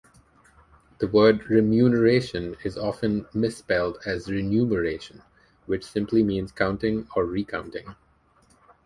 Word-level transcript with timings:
The 0.97 1.07
word 1.07 1.47
"remuneration" 1.51 2.55
is 2.63 2.75
often 2.75 3.27
misspelled 3.35 3.99
as 4.03 4.25
"renumeration", 4.31 5.21
which 5.67 5.83
simply 5.85 6.23
means 6.23 6.51
counting 6.51 7.07
or 7.15 7.23
re-counting. 7.25 7.95